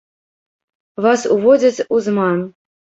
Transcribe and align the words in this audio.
Вас 1.07 1.21
уводзяць 1.37 1.85
у 1.95 2.05
зман. 2.11 2.47